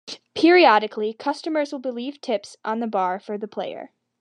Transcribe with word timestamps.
Periodically, 0.33 1.13
customers 1.13 1.71
will 1.71 1.79
leave 1.93 2.19
tips 2.21 2.57
on 2.65 2.79
the 2.79 2.87
bar 2.87 3.19
for 3.19 3.37
the 3.37 3.47
player. 3.47 3.91